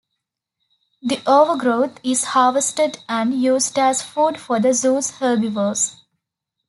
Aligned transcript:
The 1.03 1.21
overgrowth 1.27 1.99
is 2.03 2.23
harvested 2.23 3.03
and 3.07 3.39
used 3.39 3.77
as 3.77 4.01
food 4.01 4.39
for 4.39 4.59
the 4.59 4.73
zoo's 4.73 5.11
herbivores. 5.17 5.95